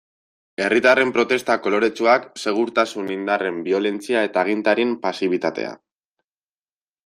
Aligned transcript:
Herritarren 0.67 1.11
protesta 1.17 1.57
koloretsuak, 1.65 2.25
segurtasun 2.45 3.13
indarren 3.17 3.61
biolentzia 3.69 4.27
eta 4.31 4.45
agintarien 4.47 4.99
pasibitatea. 5.07 5.79